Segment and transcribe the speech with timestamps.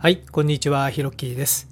[0.00, 1.66] はい、こんにちは、ひろっきーです。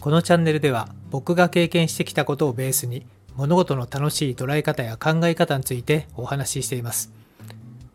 [0.00, 3.06] このチャンネルでは僕が経験してきたことをベースに
[3.36, 7.10] 物事の楽しい捉え方や考え方についてお話ししています。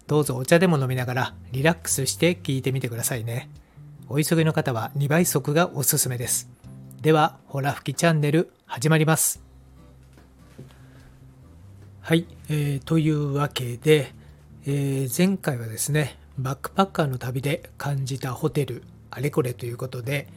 [0.07, 3.47] どうぞお茶でも飲みながらリラックスして聞いてみてくださいね。
[4.09, 6.49] お急ぎの方は2倍速がおすすめです。
[7.03, 9.43] では、ほら吹きチャンネル始まります。
[12.01, 14.15] はい、えーというわけで、
[14.65, 18.81] えー前回はですね、バックパッカーの旅で感じたホテル
[19.15, 20.27] あれこれということで、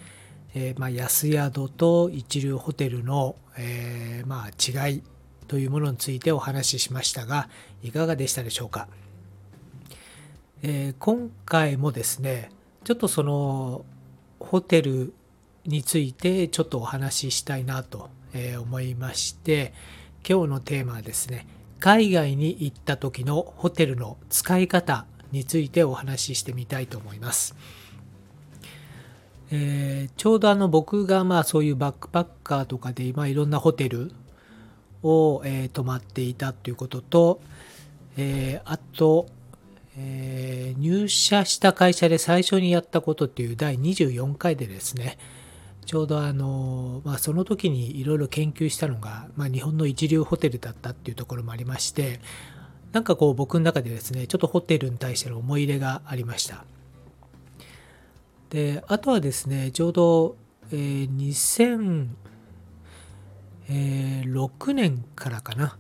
[0.55, 5.02] えーまあ、安宿と一流ホテルの、えーまあ、違い
[5.48, 7.48] というものについてお話ししましたが
[7.82, 8.87] いかがでしたでしょうか、
[10.62, 12.51] えー今回もですね
[12.84, 13.84] ちょっとその
[14.38, 15.12] ホテル
[15.66, 18.09] についてちょっとお話ししたいなと
[18.60, 19.74] 思いまして
[20.29, 21.46] 今日のテーマはですね
[21.80, 27.54] 海外に行った時のホテルの使い方についてお話ししてみたいと思います。
[29.51, 34.13] えーちょうどあの僕がまあそういうバックパッカーとかでまあいろんなホテル
[35.02, 37.40] を、えー泊まっていたということと、
[38.16, 39.27] えーあと、
[39.96, 45.18] えー入社した会社で最初にやったことっていう第24回でですね
[45.87, 52.21] ちょうどあの、まあ、その時にいろいろ研究したのが、まあ、日本の一流ホテルだったっていうところもありまして
[52.93, 56.65] なんかこう僕の中でですねちょっとホテルに対しての思い入れがありました。
[58.51, 60.37] であとはですねちょうど、
[60.73, 61.09] えー
[63.68, 65.77] 2006年からかな。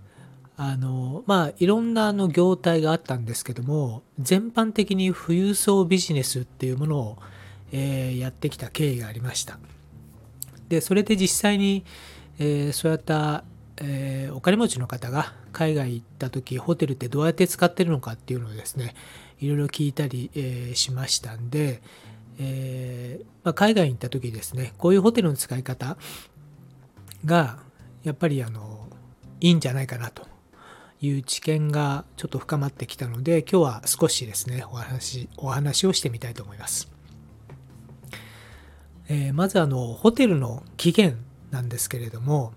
[0.60, 7.18] あのまあいろんなあの業態があったんですけども全般的に富裕層ビジネスっていうものを、
[7.70, 9.58] えーやってきた経緯がありました。
[10.68, 11.84] でそれで実際に、
[12.38, 13.44] えーそうやった、
[13.76, 18.94] えーお金持ちの方が海外行った時ホテルってどうやって使ってるのかっていうのをですね
[19.40, 21.80] いろいろ聞いたり、えしましたんで、
[22.38, 25.96] えーまあ、海外に行った時ですねこういうホテルの使い方
[27.24, 27.58] が
[28.04, 28.88] やっぱりあの
[29.40, 30.26] いいんじゃないかなと
[31.00, 36.90] いう知見がちょっと深まってきたので今日は少しですねお話お話をしてみたいと思います。
[39.08, 41.18] えーまずあのホテルの起源
[41.50, 42.52] なんですけれども、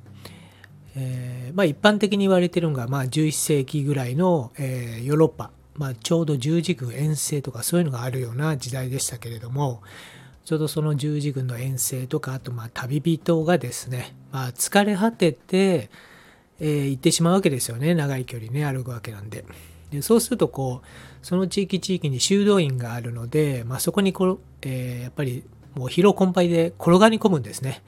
[0.95, 9.81] えーまあ、一般的に言われてるのが、まあ、11世紀ぐらいの、えーヨーロッパ、まあ、ちょうど十字軍遠征とかそういうのがあるような時代でしたけれども
[10.45, 15.89] ちょうどその十字軍の遠征とかあとまあ旅人がですね、まあ、疲れ果てて、
[16.59, 19.43] えー行ってしまうわけですよね長い距離ね歩くわけなんで。
[19.89, 25.43] でそうするとこうその地域地域に修道院があるので、まあ、そこにこ、えーやっぱり
[25.73, 27.81] もう疲労困憊で転がり込むんですね。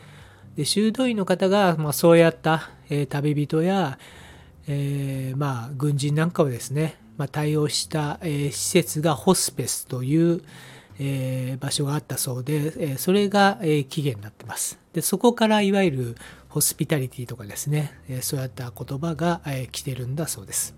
[0.55, 3.99] で修道院の方が、まあ、そうやった、えー旅人や、
[4.67, 10.41] えーまあ、軍人なんかをですね、まあ、対応した、えー施設がホスペスという、
[10.99, 14.79] えー場所があったそうで、えーそれが、えー起源になってます。
[14.93, 16.15] でそこからいわゆる
[16.49, 20.75] ホスピタリティとかですね、えーそうやった言葉が、えー来てるんだそうです。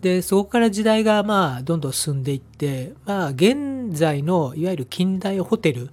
[0.00, 5.90] でそこから時代がまあどんどん進んでいって、まあ、現在のいわゆる近代ホテル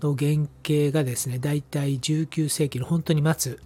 [0.00, 3.58] の原型がですね大体19世紀の本当に末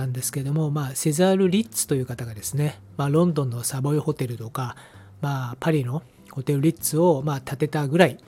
[0.00, 4.76] なんですけども、まあ、セザール・リッツという方がですね、まあ、ロンドンのサボイホテルとか、
[5.20, 8.18] まあ、パリのホテル・リッツをま建てたぐらい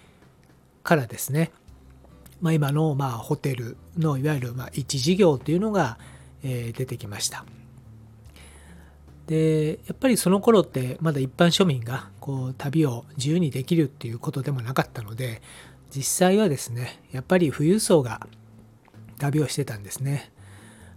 [0.82, 1.50] からですね、
[2.40, 5.98] まあ、今のまあホテルのいわゆるまあ一事業というのが
[6.42, 7.44] え出てきました。
[9.26, 15.40] でやっぱりその頃ってまだ一般庶民がこう旅を自由にできるっていうことでもなかったので
[15.94, 18.26] 実際はですねやっぱり富裕層が
[19.18, 20.32] 旅をしてたんですね。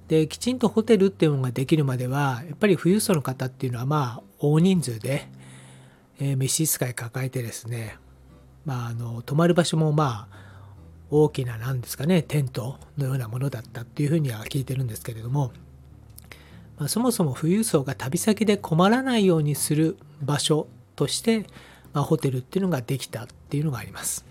[0.08, 5.28] できちんとホテルっていうのができるまではやっぱり富裕層の方っていうのはまあ大人数で、
[6.20, 7.98] えー召使い抱えてですね、
[8.66, 10.36] まあ、あの泊まる場所もまあ
[11.10, 15.52] 大きな何ですかねテントのようなものだったっていうふうには聞いてるんですけれども、
[16.78, 21.46] まあ、そもそも富裕層が旅先で困らないようにする場所として、
[21.94, 24.26] まあ、ホテルっていうのができたっていうのがあります。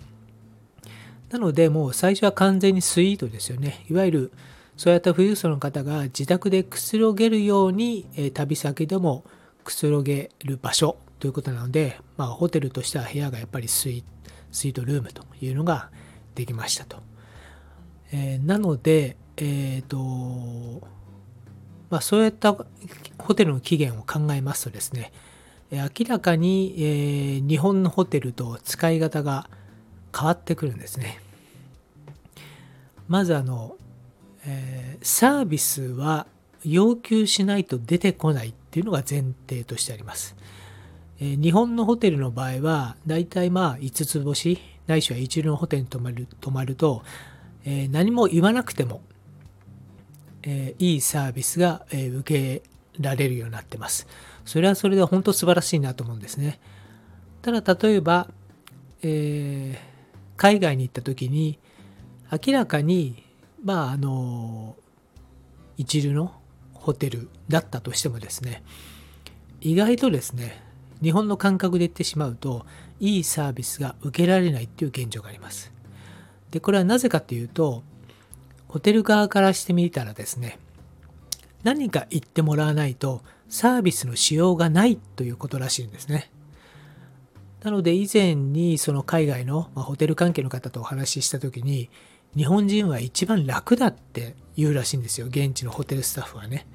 [1.31, 3.85] なのでもう最初は完全にスイートですよね。
[3.91, 4.33] いわゆる
[4.77, 9.25] そうやった富裕層の方が自宅でくつろげるように、えー旅先でも
[9.63, 14.05] くつろげる場所ということなので、まあ、ホテルとしては部屋がやっぱりスイ
[14.53, 15.91] スイートルームというのが
[16.35, 16.99] できましたと。
[18.13, 19.97] えーなので、えっ、と、
[21.91, 22.57] まあ、そういった
[23.19, 25.13] ホテルの起源を考えますとですね、
[25.71, 29.49] 明らかに、えー日本のホテルと使い方が
[30.17, 31.21] 変わってくるんですね。
[33.09, 33.77] まずあの、
[34.47, 36.27] えーサービスは
[36.65, 40.37] 要求しないと出てこないっていうのが前提としてあります。
[41.21, 47.03] えー日本のホテルの場合はだいたいまあ5つ星ないしは一流のホテルに泊まる泊まると、
[47.65, 49.03] えー、何も言わなくても、
[50.43, 52.63] え、いいサービスが、え、受け
[53.01, 54.07] られるようになってます。
[54.45, 56.61] それはそれで本当素晴らしいなと思うんですね。
[57.41, 58.29] ただ例えば、
[59.03, 59.79] え
[60.37, 61.59] 海外に行った時に
[62.31, 63.24] 明らかに
[63.65, 64.77] まああの
[65.77, 66.33] 一流の
[66.73, 68.63] ホテルだったとしてもですね
[69.61, 70.63] 意外とですね
[71.03, 72.67] 日本の感覚で言ってしまうと
[73.01, 75.73] いいサービスが受けられないっていう現状があります。
[76.51, 77.83] でこれはなぜかっていうと
[78.69, 80.59] ホテル側からしてみたらですね
[81.65, 86.31] 何か言ってもらわないとサービスのしようがないということらしいんですね。
[87.63, 91.89] なので以前にその海外の、まホテル関係の方とお話しした時に
[92.37, 95.27] 日本人は一番楽だって言うらしいんですよ。
[95.29, 96.67] 現地のホテルスタッフはね。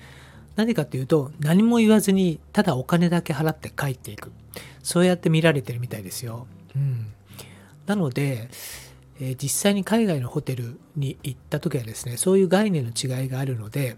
[0.55, 4.31] 何かっていうと何も言わずにただお金だけ払って帰っていく。
[4.83, 7.13] そうやって見られてるみたいですよ、うん、
[7.85, 8.49] なので、
[9.19, 13.95] えー、実際に海外のホテルに行った時はですねそういう概念の違いがあるので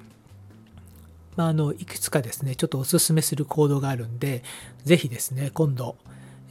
[1.37, 4.43] まあ、あのいくつかですねちょっとおすすめする行動があるんで
[4.83, 5.95] 是非ですね今度、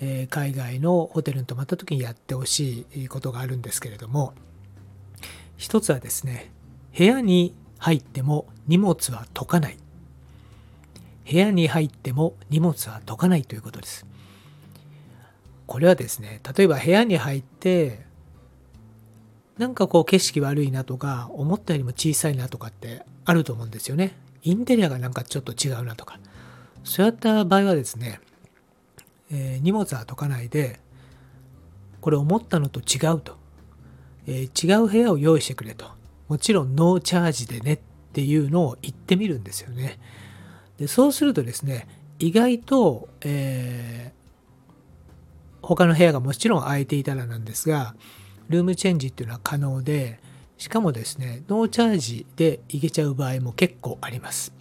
[0.01, 4.33] えー、海外のホテルに泊まった時にやってほしいことがあるんですけれども。
[5.61, 6.51] 一つはですね、
[6.97, 9.77] 部屋に入っても荷物は解かない。
[11.31, 14.07] 部屋に入っても荷物は解かないということです。
[15.67, 18.01] これはですね、例えば部屋に入って、
[19.59, 24.17] なんかこう景色悪いなとか、思ったよりも小さいなとかってあると思うんですよね。
[24.43, 26.19] インテリアがなんかちょっと違うなとか。
[26.85, 28.19] そういった場合はですね、
[29.31, 30.81] えー、荷物は解かないで、
[32.01, 33.40] これ思ったのと違うと。
[34.27, 35.87] えー、違う部屋を用意してくれと。
[36.29, 37.79] もちろんノーチャージでねっ
[38.13, 39.99] ていうのを言ってみるんですよね。
[40.79, 41.89] でそうするとですね、
[42.19, 47.95] 意外と、えー、他の部屋がもちろん空いていたらなんですが、
[48.49, 50.21] ルームチェンジっていうのは可能で、
[50.59, 54.53] しかもですね、ノーチャージで行けちゃう場合も結構あります。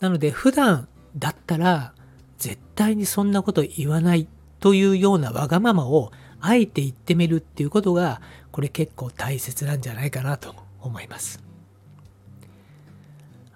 [0.00, 1.94] なので、普段だったら
[2.38, 4.28] 絶対にそんなこと言わない
[4.60, 6.12] というようなわがままを
[6.46, 8.20] あえて言ってみるっていうことが
[8.52, 11.42] これ結構大切なんじゃないかなと思います。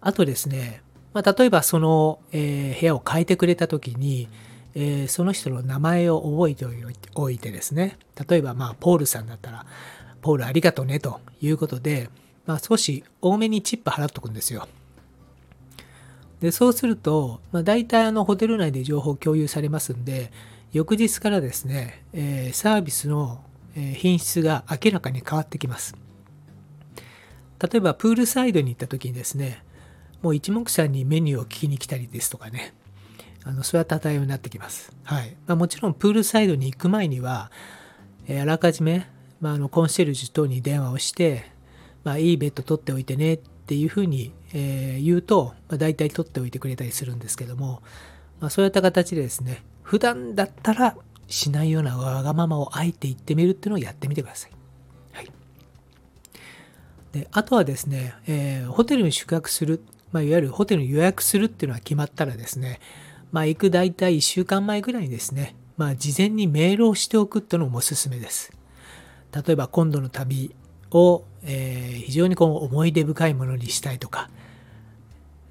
[0.00, 0.82] あとですね、
[1.12, 4.28] まあ、例えばその、えー、部屋を変えてくれた時に、
[4.74, 6.66] えー、その人の名前を覚えて
[7.14, 7.96] おいてですね
[8.28, 9.66] 例えばまあポールさんだったら
[10.20, 12.10] ポールありがとうねということで、
[12.46, 14.66] まあ、少し多めにチップ払っとくんですよ。
[16.40, 20.32] でそうすると、まあ、大体あのホテル内で情報共有されますんで
[20.72, 23.42] 翌日からですね、え、サービスの
[23.74, 25.96] 品質が明らかに変わってきます。
[27.60, 29.62] 例えばプールサイドに行った時にですね、
[30.22, 32.74] もう一目散にメニューを聞きに来たりですとかね、
[33.44, 34.92] あのそういった対応になってきます。
[35.04, 37.50] はいまあ、もちろんプールサイドに行く前には、
[38.26, 39.08] えー、あらかじめ、
[39.40, 41.50] まあ、あのコンシェルジュ等に電話をして、
[42.04, 47.82] まあ、いいベッド取っておいてねっていうふうに、えー、言うと、まあ、大体取っておいてくれたりするんですけども、
[48.40, 50.96] まあ、そういった形でですね、普段だったら
[51.26, 54.52] しないようなわがままをあえて言ってみるっていうのをやってみてください。
[55.10, 55.28] はい、
[57.10, 59.82] であとはですね、えー、ホテルに宿泊する、
[60.12, 62.78] まあ、いわゆるホテルに予約するっていうのは決まったらですね、
[63.32, 68.52] まあ、行く大体1週間前ぐらいにですね、まあ、事前にメールをしておくっていうのもおすすめです。
[69.34, 70.54] 例えば今度の旅
[70.92, 74.30] を、えー、非常にこう思い出深いものにしたいとか、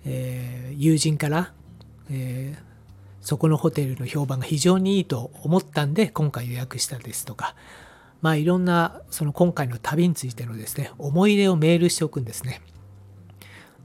[0.06, 1.52] えー、友人から、
[2.10, 2.69] えー、
[3.30, 7.54] そこのホテルの評判が非常にいいと思ったんで今回予約したですとか
[8.24, 12.60] まあいろんなその今回の旅についてのですね思い出をメールしておくんですね。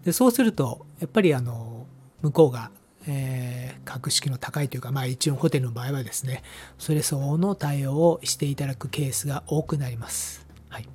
[0.02, 1.86] でそうするとやっぱりあの
[2.22, 2.70] 向こうが、
[3.06, 6.42] えー、格式の高いというかまあ一応ホテルの場合はですね
[6.78, 10.46] それ相応の対応をしていただくケースが多くなります。
[10.70, 10.88] はい。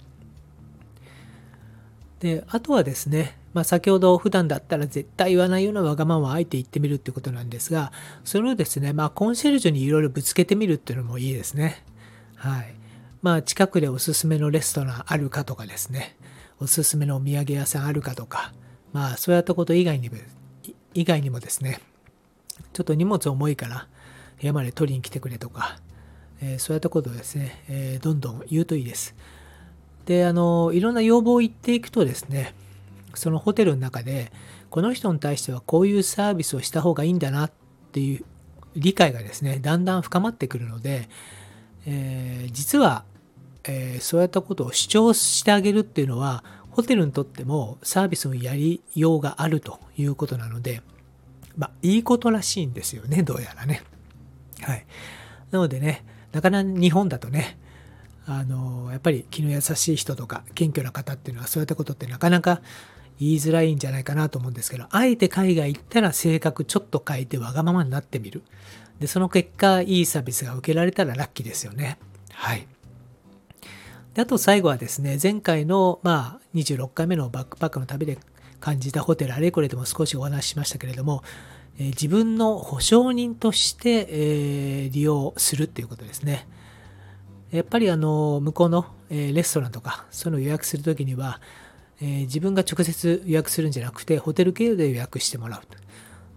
[2.20, 7.91] であとはですねまあ、先ほど普段だったら絶対言わないようなわがままをあえて言ってみるってことなんですが、
[8.24, 11.84] それをですね、まあ、コンシェルジュにいろいろぶつけてみるっていうのもいいですね。
[12.36, 12.75] はい。
[13.22, 16.15] まあ、近くでおすすめのレストランあるかとかですね、
[16.60, 18.53] おすすめのお土産屋さんあるかとか、
[18.94, 20.18] まあ、そういったこと以外にも、
[20.94, 21.82] 以外にもですね、
[22.74, 23.88] ちょっと荷物重いから
[24.39, 25.79] 部屋まで取りに来てくれとか、
[26.41, 29.15] えー、そういったことをですね、えー、どんどん言うといいです。
[30.06, 32.53] で、あの、いろんな要望を言っていくとですね、
[33.16, 34.32] そのホテルの中で
[34.70, 37.51] この人に対してはこういうサービスをした方がいいんだなっ
[37.92, 38.25] ていう
[38.75, 41.10] 理解がですねだんだん深まってくるので、
[41.86, 43.04] えー、実は、
[43.63, 50.82] えー、そういったことを主張してあげるっていうのはホテルにとってもサービスのやりようがあるということなので、
[51.58, 53.82] まあ、いいことらしいんですよねどうやらね。
[54.62, 54.86] はい、
[55.51, 57.58] なのでねなかなか日本だとね、
[58.32, 62.62] あの、やっぱり気の優しい人とか謙虚な方っていうのはそういったことってなかなか
[63.20, 68.44] 言いづらいんじゃないかなと思うんですけど、あえて海外行ったら性格ちょっと変えてわがままになってみる。
[69.00, 71.98] で、その結果、いいサービスが受けられたらラッキーですよね。
[72.32, 72.68] はい。
[74.14, 78.20] であと最後はですね、前回の、まあ、26回目のバックパックの旅で
[78.60, 81.24] 感じたホテルあれこれでも少しお話ししましたけれども、
[81.80, 84.08] え、自分の保証人として、
[84.86, 86.48] え、利用するっていうことですね。
[87.51, 91.41] やっぱりあの向こうの、え、レストランとかそういうのを予約するときには、
[92.01, 95.77] え、自分が直接予約するんじゃなくてホテル経由で予約してもらうと。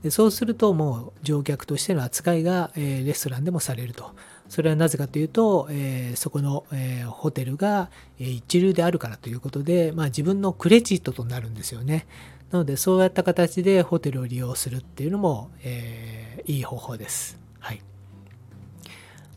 [0.03, 4.13] でそうするともう乗客としての扱いが、え、レストランでもされると。
[4.49, 12.07] それはなぜかというと、え、そこの、え、ホテルが、え一流であるからということで、まあ、自分のクレジットとなるんですよね。
[12.51, 17.39] なのでそうやった形でホテルを利用するっていうのも、えいい方法です。
[17.61, 17.81] はい。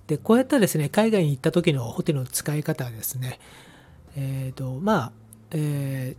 [0.08, 3.40] で、こうやったですね、海外に行った時のホテルの使い方はですね、
[4.16, 5.12] えっ、と、まあ、
[5.52, 6.16] え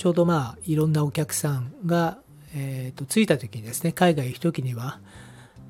[0.00, 2.16] ちょうどまあ、いろんなお客さんが、
[2.54, 4.98] えーと、着いた時にですね海外行く時には、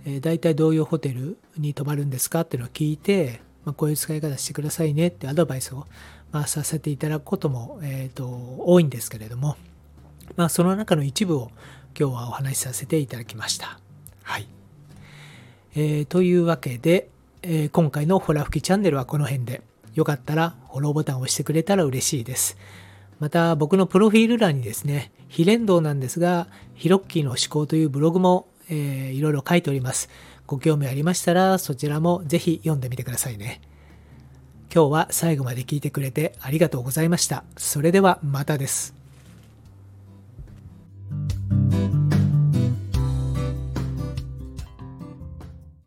[0.04, 5.88] えー、大体どういうホテルに泊まるんですかっていうのを聞いて、まあ、こういう使い方してくださいねってアドバイスを、
[6.30, 8.28] まあ、させていただくことも、えーと、
[8.60, 9.56] 多いんですけれども、
[10.36, 11.50] まあ、その中の一部を
[11.98, 13.80] 今日はお話しさせていただきました。
[14.22, 14.59] はい。
[15.74, 17.08] えー、というわけで、
[17.42, 19.62] えー、今回のホラ吹きチャンネルはこの辺で、
[19.94, 22.56] よかったらフォローボタンを押してくれたら嬉しいです。
[23.18, 30.08] また僕のプロフィール欄にですね、非連動なんですが、ヒロッキーの思考というブログも、えー、いろいろ書いております。
[30.50, 33.60] ご興味ありましたらそちらもぜひ読んでみてくださいね。
[34.74, 37.44] 今日は最後まで聞いてくれてありがとうございました。
[37.56, 38.99] それではまたです。